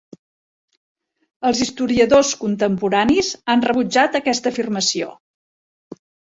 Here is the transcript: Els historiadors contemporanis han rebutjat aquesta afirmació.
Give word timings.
Els 1.49 1.59
historiadors 1.65 2.31
contemporanis 2.43 3.29
han 3.53 3.63
rebutjat 3.67 4.19
aquesta 4.21 4.53
afirmació. 4.55 5.13